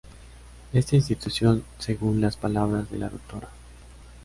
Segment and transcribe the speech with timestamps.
[0.73, 3.49] Esta institución, según las palabras de la Dra.